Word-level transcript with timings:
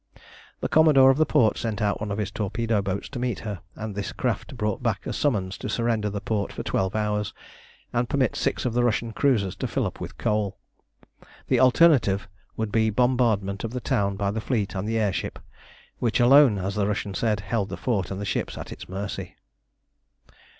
The 0.61 0.67
Commodore 0.67 1.11
of 1.11 1.17
the 1.19 1.27
port 1.27 1.59
sent 1.59 1.79
out 1.79 1.99
one 1.99 2.09
of 2.09 2.17
his 2.17 2.31
torpedo 2.31 2.81
boats 2.81 3.07
to 3.09 3.19
meet 3.19 3.41
her, 3.41 3.61
and 3.75 3.93
this 3.93 4.11
craft 4.11 4.57
brought 4.57 4.81
back 4.81 5.05
a 5.05 5.13
summons 5.13 5.59
to 5.59 5.69
surrender 5.69 6.09
the 6.09 6.19
port 6.19 6.51
for 6.51 6.63
twelve 6.63 6.95
hours, 6.95 7.35
and 7.93 8.09
permit 8.09 8.35
six 8.35 8.65
of 8.65 8.73
the 8.73 8.83
Russian 8.83 9.13
cruisers 9.13 9.55
to 9.57 9.67
fill 9.67 9.85
up 9.85 9.99
with 10.01 10.17
coal. 10.17 10.57
The 11.49 11.59
alternative 11.59 12.27
would 12.57 12.71
be 12.71 12.89
bombardment 12.89 13.63
of 13.63 13.73
the 13.73 13.79
town 13.79 14.15
by 14.15 14.31
the 14.31 14.41
fleet 14.41 14.73
and 14.73 14.89
the 14.89 14.97
air 14.97 15.13
ship, 15.13 15.37
which 15.99 16.19
alone, 16.19 16.57
as 16.57 16.73
the 16.73 16.87
Russians 16.87 17.19
said, 17.19 17.41
held 17.41 17.69
the 17.69 17.77
fort 17.77 18.09
and 18.09 18.19
the 18.19 18.25
ships 18.25 18.57
at 18.57 18.71
its 18.71 18.89
mercy. 18.89 19.35